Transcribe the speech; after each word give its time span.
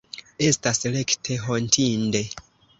Estas 0.47 0.81
rekte 0.95 1.39
hontinde. 1.45 2.27